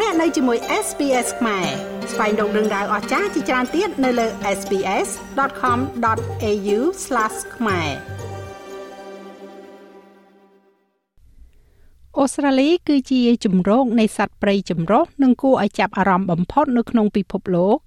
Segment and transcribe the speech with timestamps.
[0.00, 1.66] លោកអ្នកនៅជាមួយ SPS ខ្មែរ
[2.12, 4.26] ស្វែងរកដឹងដៅអស្ចារ្យជាច្រើនទៀតនៅលើ
[4.58, 6.78] SPS.com.au/
[7.56, 7.90] ខ្មែរ
[12.18, 17.78] អូស្ត្រាលីគឺជាជំរកនៃសត្វព្រៃចម្រុះនិងគួរឲ្យចាប់អារម្មណ៍បំផុតនៅក្នុងពិភពលោក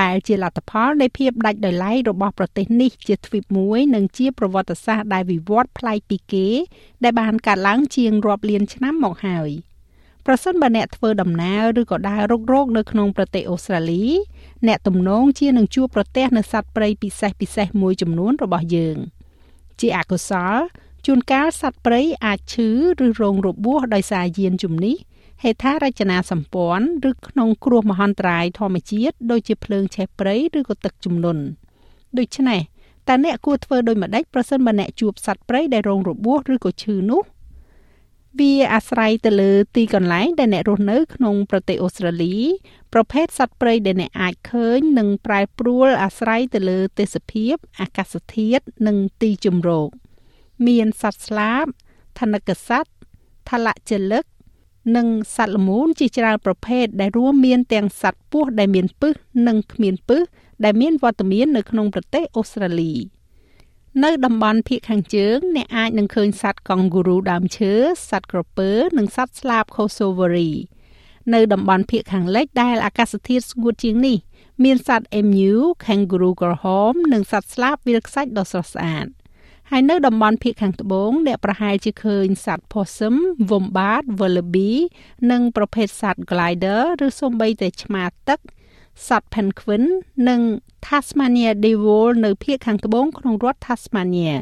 [0.00, 6.48] ដែលជាលទ្ធផលនៃភាពដាច់ដោយឡែករបស់ប្រទេសនេះជាទ្វីបមួយនិងជាប្រវត្តិសាស្ត្រដែលវិវត្តប្លែកពីគេ
[7.04, 9.50] ដែលបានកើតឡើងជាងរាប់លានឆ្នាំមកហើយ។
[10.26, 14.04] ប្រសិនបើអ្នកធ្វើដំណើរឬក៏ដើររុករកនៅក្នុងប្រទេសអូស្ត្រាលី
[14.66, 18.96] អ្នកទំនងជានឹងជួបប្រទះនូវសត្វព្រៃពិសេសពិសេសមួយចំនួនរបស់យើង
[19.80, 20.56] ជាអកុសល
[21.06, 22.68] ជួនកាលសត្វព្រៃអាចឈឺ
[23.04, 24.96] ឬរងរបួសដោយសារយានជំនិះ
[25.42, 31.42] ហេដ្ឋារចនាសម្ព័ន្ធឬក្នុងគ្រោះមហន្តរាយធម្មជាតិដូចជាភ្លើងឆេះព្រៃឬក៏ទឹកជំនន់
[32.18, 32.60] ដូច្នេះ
[33.08, 37.22] តើអ្នកគួរធ្វើដូចម្តេចប្រសិនបើអ្នកជួបសត្វព្រៃដែលរងរបួសឬក៏ឈឺនោះ
[38.38, 42.36] វាអាស្រ័យទៅលើទីកន្លែងដែលអ្នករស់នៅក្នុងប្រទេសអូស្ត្រាលី
[42.92, 49.88] ប្រភេទសត្វព្រៃដែលអ្នកអាចឃើញនិងប្រែប្រួលអាស្រ័យទៅលើទេសភាពអាកាសធាតុនិងទីជម្រក
[50.66, 51.64] មានសត្វស្លាប
[52.18, 52.92] ថនិកសត្វ
[53.48, 54.24] ថលជលឹក
[54.96, 59.14] និងសត្វល្មូនជាច្រើនប្រភេទដែលរួមមានទាំងសត្វពស់ដែលមានពិស
[59.46, 60.22] និងគ្មានពិស
[60.64, 62.92] ដែលមានវត្តមាននៅក្នុងប្រទេសអូស្ត្រាលី។
[64.02, 67.72] នៅតំបន់ភៀកខាងជើងអ្នកអាចនឹងឃើញសត្វកង់ហ្គូរូដើមឈើ
[68.10, 70.50] សត្វក្រពើ និងសត្វស្លាបខូសូវូរី
[71.34, 74.18] នៅតំបន់ភៀកខាងលិចដែលអាកាសធាតុស្ងួតជាងនេះ
[74.64, 79.06] មានសត្វ emu, kangaroo ក្រហម និងសត្វស្លាបវាលខ្សាច់ដ៏ស្រស់ស្អាត
[79.70, 83.16] ហើយនៅតំបន់ភៀកខាងត្បូងអ្នកប្រហែលជាឃើញសត្វ possum,
[83.50, 84.72] wombat, wallaby
[85.30, 88.40] និងប្រភេទសត្វ glider ឬសូម្បីតែឆ្មាទឹក
[89.08, 89.84] សត្វ penguin
[90.28, 90.40] និង
[90.86, 94.34] Tasmania Devil នៅភាគខាងត្បូងក្នុងរដ្ឋ Tasmania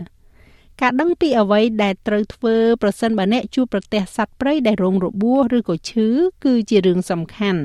[0.81, 6.09] ការដឹងពីអ្វីដែលត្រូវធ្វើប្រសិនបើអ្នកជួបប្រទះសត្វព្រៃដែលរងរបួសឬក៏ឈឺ
[6.45, 7.63] គឺជារឿងសំខាន់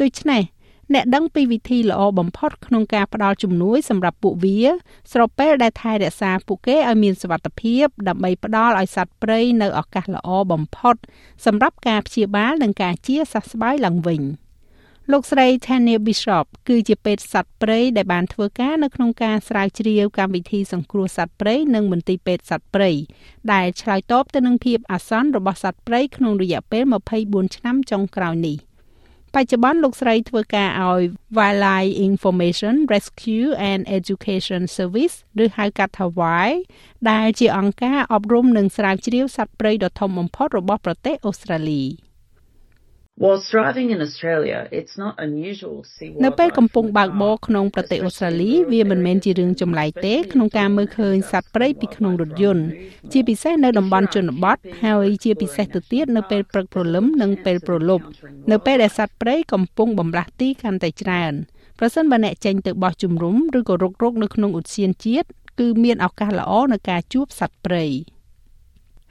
[0.00, 0.42] ដូច្នេះ
[0.94, 4.60] អ្នកដឹងពីវិធីល្អបំផុតក្នុងការផ្ដល់ជំនួយសម្រាប់ពួកវា
[5.12, 10.96] ស្របពេលដែលថែរក្សាពួកគេឲ្យមានសុវត្ថិភាពដើម្បីផ្ដល់ឲ្យសត្វព្រៃនៅឱកាសល្អបំផុត
[11.46, 14.22] សម្រាប់ការព្យាបាលនិងការជាសះស្បើយឡើងវិញ។
[15.12, 22.90] លោកស្រី Tanya Bishop គឺជាពេទ្យសត្វព្រៃដែលបានធ្វើការនៅក្នុងការស្រាវជ្រាវកម្មវិធីសង្គ្រោះសត្វព្រៃនិងមន្ទីរពេទ្យសត្វព្រៃ
[23.52, 26.84] ដែលឆ្លើយតបទៅនឹងភាពអាសន្នរបស់សត្វព្រៃក្នុងរយៈពេល
[27.18, 28.56] 24ឆ្នាំចុងក្រោយនេះ
[29.34, 31.02] បច្ចុប្បន្នលោកស្រីធ្វើការឲ្យ
[31.36, 36.50] Wildlife Information Rescue and Education Service ឬហៅកាត់ថា WAI
[37.10, 41.84] ដែលជាអង្គការអប់រំនិងស្រាវជ្រាវសត្វព្រៃដ៏ធំបំផុតរបស់ប្រទេសអូស្ត្រាលី។
[46.24, 52.64] នៅពេលកំពុងបើកបរក្នុងប្រទេសអូស្ត្រាលីវាមិនមែនជារឿងចម្លែកទេក្នុងការមើលឃើញសត្វព្រៃពីក្នុងរថយន្ត
[53.12, 58.04] ជាពិសេសនៅតំបន់ជនបទហើយជាពិសេសទៅទៀតនៅពេលព្រឹកព្រលឹមនិងពេលព្រលប់
[58.50, 61.32] នៅពេលដែលសត្វព្រៃកំពុងបំលាស់ទីកាន់តែច្រើន
[61.78, 65.28] ប្រសិនបើអ្នកចេញទៅបោះជំរំឬក៏រុករកនៅក្នុងឧទ្យានជាតិ
[65.60, 67.86] គឺមានឱកាសល្អនៅការជួបសត្វព្រៃ។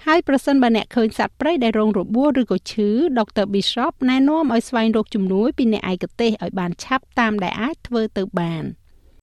[0.06, 2.89] ហើយប្រសិនបើអ្នកឃើញសត្វព្រៃដែលរងរបួសឬក៏ឈឺ
[3.19, 8.63] ដុកទ័រ Bishop ណែនាំឲ្យស្វែងរកជំនួយពីអ្នកឯកទេសឲ្យបានឆាប់តាមដែលអាចធ្វើទៅបាន។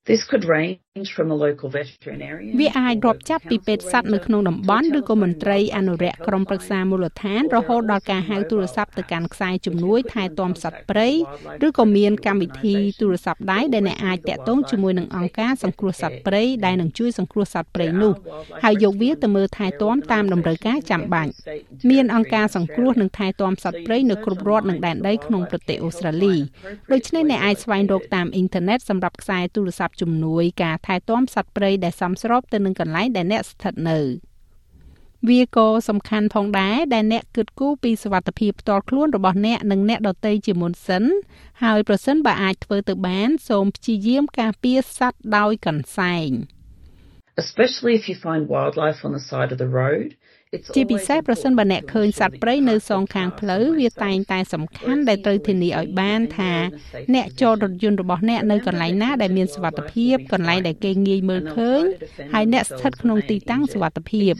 [0.09, 0.79] This could range
[1.15, 11.09] from a local veterinarian វាអាចរាប់ចាប់ពីពេទ្យសត្វនៅក្នុងតំបន់ឬក៏មន្ត្រីអនុរក្សក្រុមប្រឹក្សាមូលដ្ឋានរហូតដល់ការហៅទូរស័ព្ទទៅកាន់ខ្សែជំនួយថែទាំសត្វព្រៃ
[11.67, 18.13] ឬក៏មានកម្មវិធីទូរស័ព្ទដៃដែលអ្នកអាចតាក់ទងជាមួយនឹងអង្គការសង្គ្រោះសត្វព្រៃដែលនឹងជួយសង្គ្រោះសត្វព្រៃនោះ
[18.65, 21.31] ហើយយកវាទៅមើលថែទាំតាមតម្រូវការចាំបាច់
[21.91, 26.35] មានអង្គការសង្គ្រោះនិងថែទាំសត្វព្រៃនៅគ្រប់រដ្ឋនិងដែនដីក្នុងប្រទេសអូស្ត្រាលី
[26.93, 33.99] ដូច្នេះអ្នកអាចស្វែងរកតាមអ៊ីនធឺណិតសម្រាប់ខ្សែទូរស័ព្ទជំនួយការថែទាំសត្វព្រៃដែលសមស្របទៅនឹងកន្លែងដែលអ្នកស្ថិតនៅ
[35.29, 41.05] វាក៏សំខាន់ផងដែរដែលអ្នកគិតគូរពីសុវត្ថិភាពផ្ទាល់ខ្លួនរបស់អ្នកនិងអ្នកដទៃជាមុនសិន
[41.63, 46.31] ហើយប្រសិនបើអាចធ្វើទៅបាន សូមព្យាយាមការពារសត្វដោយកន្សែង
[47.43, 50.09] especially if you find wildlife on the side of the road
[50.75, 56.53] ជាពិសេសប្រសិនបើអ្នកឃើញសត្វព្រៃនៅសងខាងផ្លូវវាតែងតែសំខាន់ដែលត្រូវធានាឲ្យបានថា
[57.15, 61.83] អ្នកចតរថយន្តរបស់អ្នកនៅកន្លែងណាដែលមានសុវត្ថិភាពកន្លែងដែលគេងាយមើលឃើញ
[62.33, 64.33] ហើយអ្នកស្ថិតក្នុងទីតាំងសុវត្ថិភាព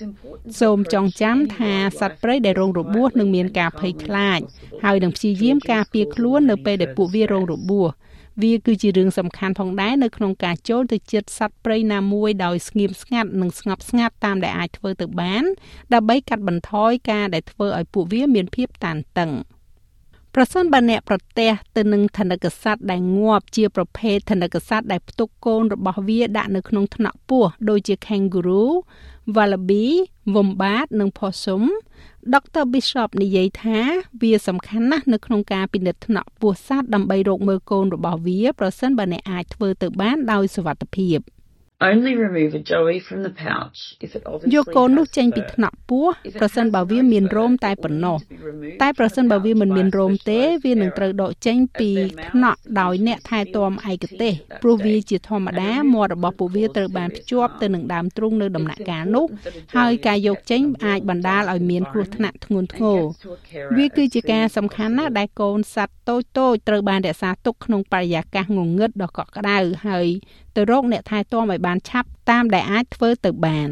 [0.61, 4.41] សូមចងចាំថាសត្វព្រៃដែលរងរបួសនឹងមានការភ័យខ្លាច
[4.85, 7.89] ហើយនឹងព្យាយាមការពារខ្លួននៅពេលដែលពួកវារងរបួស
[8.43, 15.45] វាគឺជារឿងសំខាន់ផងដែរនៅក្នុងការចូលទៅជិតសត្វព្រៃណាមួយដោយស្ងៀមស្ងាត់និងស្ងប់ស្ងាត់តាមដែលអាចធ្វើទៅបាន
[15.95, 19.33] ដើម្បីកាត់បន្ថយការដែលធ្វើឲ្យពួកវាមានភាពតានតឹង
[20.35, 28.69] ប្រសិនបើអ្នកប្រទះទៅនឹងធនកសត្វដែលងាប់ជាប្រភេទធនកសត្វដែលផ្ទុកកូនរបស់វាដាក់នៅក្នុងថ្នាក់ពោះដូចជា kangaroo,
[29.37, 29.87] wallaby,
[30.35, 31.63] wombat និង possum
[32.35, 32.65] Dr.
[32.73, 33.79] Bishop និយាយថា
[34.23, 41.19] វាសំខាន់ណាស់នៅក្នុងការពិនិត្យថ្នាក់ពោះសត្វដើម្បីរកមើលកូនរបស់វាប្រសិនបើអ្នកអាចធ្វើទៅបានដោយសុវត្ថិភាព។
[41.81, 46.09] only remove a joey from the pouch if it obviously យកកូននោះចេញពីថ្នាក់ពោះ
[46.41, 48.17] ប្រសិនបើវាមានរោមតែប៉ុណ្ណោះ
[48.83, 51.91] តែប្រសិនបើវាមិនមានរោមទេវានឹងត្រូវដកចេញពី
[52.29, 54.33] ថ្នាក់ដោយអ្នកថែទាំឯកទេស
[54.63, 59.27] ព្រោះវាជាធម្មតាមាត់របស់ពួកវាត្រូវបានភ្ជាប់ទៅនឹងដើមទ្រូងនៅដំណាក់កាលនោះ
[59.77, 63.01] ហើយការយកចេញអាចបណ្ដាលឲ្យមានគ្រោះថ្នាក់ធ្ងន់ធ្ងរ
[63.77, 69.59] វាគឺជាការសំខាន់ណាស់ដែលកូនសត្វតូចតូចត្រូវបានរក្សាទុកក្នុងបរិយាកាសងងឹតដ៏កក់ក្ដៅ
[69.89, 70.09] ហើយ
[70.59, 73.69] ទៅរកអ្នកថែទាំឲ្យបានឆាប់តាមដែលអាចធ្វើទៅបាន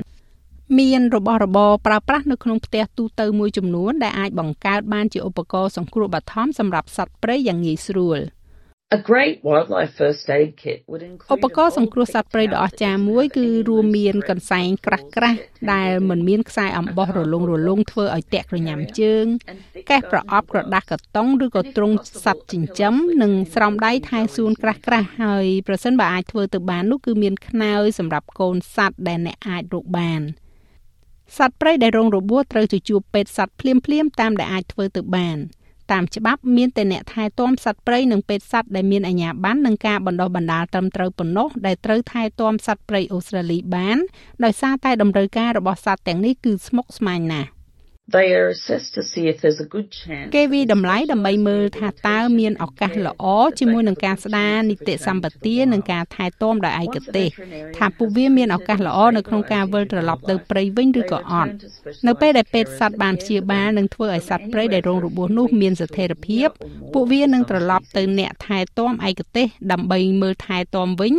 [0.78, 8.18] មានរបស់របរប្រើប្រាស់នៅក្នុងផ្ទះទូទៅមួយចំនួនដែលអាចបង្កើតបានជាឧបករណ៍សង្គ្រោះបឋមសម្រាប់សត្វព្រៃយ៉ាងងាយស្រួល។
[11.34, 15.38] ឧបករណ៍សង្គ្រោះសត្វព្រៃដ៏អស្ចារ្យមួយគឺរួមមានកន្សែងក្រាស់ក្រាស់
[15.72, 19.24] ដែលមិនមានខ្សែអំបោះរលុងរលុងធ្វើឲ្យតាក់ក្រញាំជើង
[19.90, 21.92] កេះប្រអប់ក្រដាស់កាតុងឬក៏ទ្រុង
[22.24, 30.20] សត្វចិញ្ចឹមនិងស្រោមដៃថែសួនក្រាស់ក្រាស់ហើយប្រសិនបើអាចធ្វើទៅបាននោះគឺមានខ្នើយសម្រាប់កូនសត្វដែលអ្នកអាចរកបាន
[31.36, 35.38] សត្វព្រៃដែលរងរបួសត្រូវទៅជួបពេទ្យសត្វភ្លាមៗតាមដែលអាចធ្វើទៅបាន។
[35.92, 43.98] តាមច្បាប់មានតែអ្នកថែទាំសត្វព្រៃនិងពេទ្យសត្វដែលមានអាជ្ញាប័ណ្ណនិងការបណ្ដុះបណ្ដាលត្រឹមត្រូវប៉ុណ្ណោះដែលត្រូវថែទាំសត្វព្រៃអូស្ត្រាលីបាន
[44.44, 47.55] ដោយសារតែតម្រូវការរបស់សត្វទាំងនេះគឺស្មុគស្មាញណាស់
[50.34, 53.24] គេវិតម្លៃដើម្បីមើលថាតើមានឱកាសល្អ
[53.60, 57.28] ជាមួយនឹងការស្ដារនីតិសម្បទានិងការថែទាំដោយឯកទេស
[57.76, 61.50] ថាពួកវាមានឱកាសល្អនៅក្នុងការវិលត្រឡប់ទៅព្រៃវិញឬក៏អត់
[62.06, 66.48] នៅពេលដែលពេទ្យសត្វបានព្យាបាលនិងធ្វើឲ្យសត្វព្រៃដែលរងរបួសនោះមានស្ថិរភាព
[66.92, 71.14] ពួកវានឹងត្រឡប់ទៅអ្នកថែទាំឯកទេសដើម្បីមើលថែទាំវិញ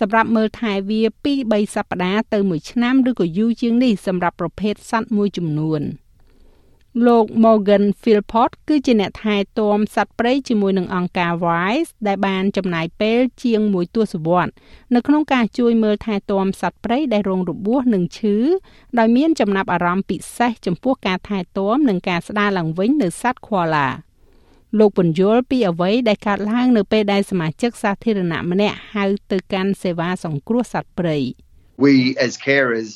[0.00, 5.82] សម្រាប់មើលថែវា2 3សប្តាហ៍ទៅ1ឆ្នាំឬក៏យូរជាងនេះសម្រាប់ប្រភេទសត្វមួយចំនួន។
[7.04, 14.54] លោក Morgan Philpott គឺជាអ្នកថែទាំសត្វព្រៃជាមួយនឹងអង្គការ Wise ដែលបានចំណាយពេលជាង1ទសវត្សរ៍
[14.94, 18.36] នៅក្នុងការជួយមើលថែទាំសត្វព្រៃដែលរងរបួសនិងឈឺ
[18.98, 23.86] ដោយមានចំណាប់អារម្មណ៍ពិសេសចំពោះការថែទាំនិងការស្ដារឡើងវិញនៅសត្វ koala
[24.78, 31.18] លោកពន្យល់ពីអ្វីដែលកើតឡើងនៅពេលដែលសមាជិកសាធារណៈម្នាក់ហៅទៅកាន់សេវាសង្គ្រោះសត្វព្រៃ
[31.84, 31.94] We
[32.26, 32.90] as carers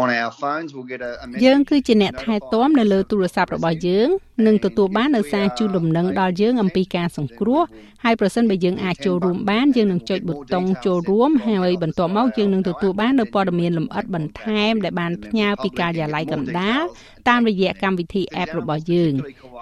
[0.00, 4.08] on our phones we'll get a, a យើងគឺជាអ្នកថែទាំនៅលើទូរស័ព្ទរបស់យើង
[4.46, 7.62] នឹងទទួលបាននៅសារជូនដំណឹងដល់យើងអំពីការសង្គ្រោះ
[8.04, 16.82] ហើយប្រសិនបើយើងអាចចូលរួមបានយើងនឹងចុចប៊ូតុងចូលរួមហើយបន្ទាប់មកយើងនឹងទទួលបាននៅព័ត៌មានលម្អិតបន្ថែមដែលបានផ្ញើពីការិយាល័យកណ្ដាល
[17.28, 19.12] តាមរយៈកម្មវិធី app របស់យើង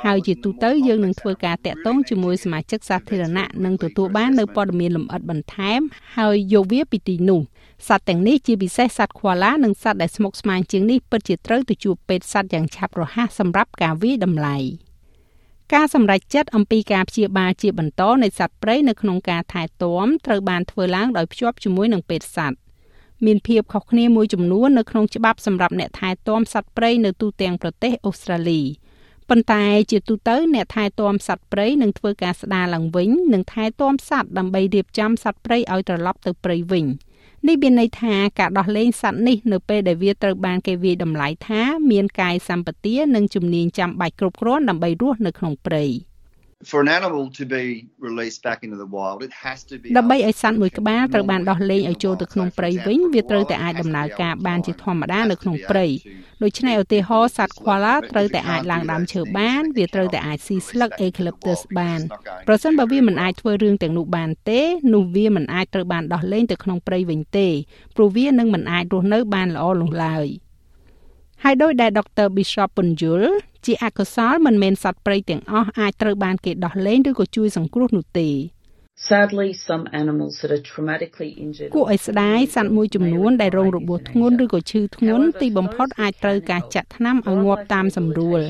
[0.04, 5.80] ហើយជាទូទៅយើងនឹងធ្វើការតាក់ទងជាមួយសមាជិកសាធារណៈនិងទទួលបាននៅព័ត៌មានលម្អិតបន្ថែម
[6.16, 7.40] ហើយយកវាពីទីនោះ
[7.88, 14.58] សត្វទាំងនេះជាពិសេសសត្វខ្វាឡានិងសត្វដែលស្មុគស្មាញជាងនេះពិតជាត្រូវទៅជួបពេទ្យសត្វយ៉ាងឆាប់រហ័សសម្រាប់ការវាយតម្លៃ
[15.74, 22.56] ការសម្រេចចិត្តអំពីការព្យាបាលជាបន្តនៃសត្វព្រៃនៅក្នុងការថែទាំត្រូវបានធ្វើឡើងដោយភ្ជាប់ជាមួយនឹងពេទ្យសត្វ
[23.26, 28.60] មានភាពខុសគ្នាមួយចំនួននៅក្នុងច្បាប់សម្រាប់អ្នកថែទាំសត្វព្រៃនៅទូទាំងប្រទេសអូស្ត្រាលី
[29.28, 36.86] ប៉ុន្តែជាទូទៅអ្នកថែទាំសត្វព្រៃនឹងធ្វើការស្ដារឡើងវិញនិងថែទាំសត្វដើម្បីរៀបចំសត្វព្រៃឲ្យត្រឡប់ទៅព្រៃវិញ។
[37.48, 45.84] នេះមានន័យថាការដោះលែងសត្វនេះនៅពេលដែលវាត្រូវបានគេវាយតម្លៃថា មានកាយសម្បទានិងជំនាញចាំបាច់គ្រប់គ្រាន់ដើម្បីរស់នៅក្នុងព្រៃ។
[46.62, 55.86] For an animal to be released back into the wild it has to be ដើម្បីឲ្យសត្វមួយក្បាលត្រូវបានដោះលែងឲ្យចូលទៅក្នុងព្រៃវិញវាត្រូវតែអាចដំណើរការបានជាធម្មតានៅក្នុងព្រៃ
[56.42, 62.00] ដូច្នេះឧទាហរណ៍សត្វ koala ត្រូវតែអាចឡើងដើមឈើបានវាត្រូវតែអាចស៊ីស្លឹក eucalyptus បាន
[62.48, 64.60] ប្រសិនបើវាមិនអាចធ្វើរឿងទាំងនោះបានទេ
[64.94, 67.48] នោះវាមិនអាចត្រូវបានដោះលែងទៅក្នុងព្រៃវិញទេ
[67.96, 70.28] ព្រោះវានឹងមិនអាចរស់នៅបានល្អនោះឡើយ។
[71.44, 73.30] ហើយដោយដែលដុកទ័រ Bishop ពន្យល់
[73.66, 78.30] ជាអកុសលមិនមែនសត្វព្រៃទាំងអស់អាចត្រូវបានគេដោះលែងឬក៏ជួយសង្គ្រោះនោះទេ
[79.08, 88.40] Sadly some animals that are traumatically injured គួរឲ្យស្ដាយសត្វមួយចំនួនដែលរងរបួសធ្ងន់ឬក៏ឈឺធ្ងន់ទីបំផុតអាចត្រូវការចាក់ថ្នាំឲ្យងាប់តាមសម្រួល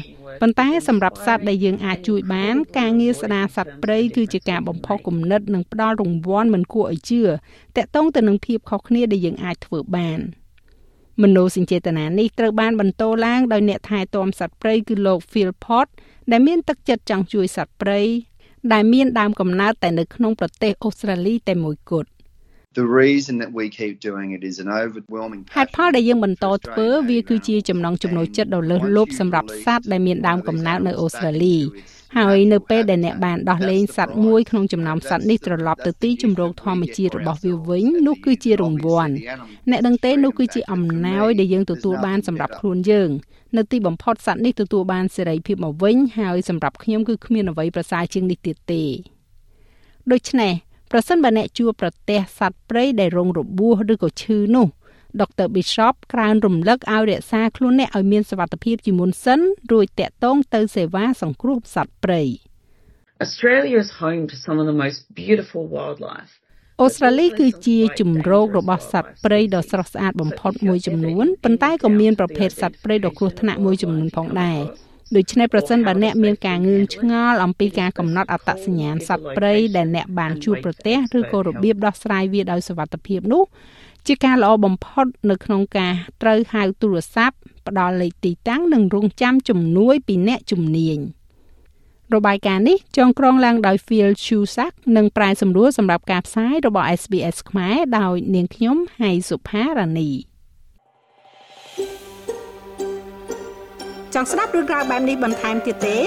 [0.41, 7.23] ប៉ុន្តែសម្រាប់សត្វដែលយើងអាចជួយបាន ការងារស្ដារសត្វព្រៃគឺជាការបំផុសគំនិតនិងផ្ដល់រង្វាន់មិនគួរឲ្យជឿ
[7.77, 10.21] តាក់ទងទៅនឹងភាពខុសគ្នាដែលយើងអាចធ្វើបាន។
[11.23, 15.87] មនោសញ្ចេតនានេះត្រូវបានបន្តឡើងដោយអ្នកថែទាំសត្វព្រៃគឺលោក Phil Pott
[16.31, 18.01] ដែលមានទឹកចិត្តចង់ជួយសត្វព្រៃ
[18.73, 22.11] ដែលមានដើមកំណើតតែនៅក្នុងប្រទេសអូស្ត្រាលីតែមួយគត់
[22.83, 31.57] The reason that we keep doing it is an overwhelming ហេតុផលដែលយើងបន្តធ្វើវាគឺជាចំណងចំណូលចិត្តដ៏លើសលប់សម្រាប់សត្វដែលមានដើមកំណើតនៅអូស្ត្រាលី
[32.17, 39.15] ហើយនៅពេលដែលអ្នកបានដោះលែងសត្វមួយក្នុងចំណោមសត្វនេះត្រឡប់ទៅទីជម្រកធម្មជាតិរបស់វាវិញនោះគឺជារង្វាន់
[39.71, 43.11] អ្នកដឹងទេនោះគឺជាអំណោយដែលយើងទទួលបានសម្រាប់ខ្លួនយើង
[43.57, 48.83] នៅទីបំផុតសត្វនេះទទួលបានសេរីភាពមកវិញហើយសម្រាប់ខ្ញុំគឺគ្មានអ្វីប្រសើរជាងនេះទៀតទេ
[50.13, 50.53] ដូច្នេះ
[50.93, 54.67] ប្រសិនបើអ្នកជួបប្រទះសត្វព្រៃដែលរងរបួសឬក៏ឈឺនោះ
[55.21, 59.41] ដុកទ័រ Bishop ក្រើនរំលឹកឲ្យរក្សាខ្លួនអ្នកឲ្យមានសុវត្ថិភាពជាមុនសិន
[59.73, 62.23] រួចតាក់ទងទៅសេវាសង្គ្រោះសត្វព្រៃ
[63.25, 66.33] Australia is home to some of the most beautiful wildlife.
[66.83, 74.61] អូស្ត្រាលីគឺជាជំរករបស់សត្វព្រៃដ៏ស្រស់ស្អាតបំផុតមួយចំនួនប៉ុន្តែក៏មានប្រភេទសត្វព្រៃដ៏គ្រោះថ្នាក់មួយចំនួនផងដែរ
[75.17, 83.43] ដូច្នេះប្រសិនបើអ្នកមានការងឿងឆ្ងល់អំពីការកំណត់អត្តសញ្ញាណសត្វព្រៃដែលអ្នកបានជួបប្រទះឬក៏របៀបដោះស្រាយវាដោយសុវត្ថិភាពនោះ
[84.07, 85.93] ជាការល្អបំផុតនៅក្នុងការ
[86.23, 90.99] ត្រូវហៅទូរស័ព្ទផ្ដល់លេខទីតាំងនិងរងចាំជំនួយពីអ្នកជំនាញ
[92.15, 100.11] របាយការណ៍នេះចងក្រងឡើងដោយ Phil Chusak និងប្រែសម្រួលសម្រាប់ការផ្សាយរបស់ SBS ខ្មែរដោយនាងខ្ញុំហៃសុផារ៉ានី
[104.15, 105.99] ចង់ស្ដាប់រឿងក្រៅបែបនេះបន្ថែមទៀតទេ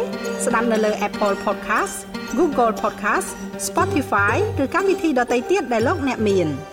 [0.46, 1.96] ស្ដាប់នៅលើ Apple Podcast
[2.38, 3.30] Google Podcast
[3.68, 6.50] Spotify ឬកម្មវិធីដទៃទៀតដែលលោកអ្នកមាន។